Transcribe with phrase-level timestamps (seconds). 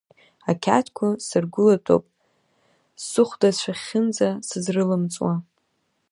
[0.51, 2.05] Ақьаадқәа сыргәылатәоуп
[3.09, 5.33] сыхәдацәахьынӡа, сызрылымҵуа…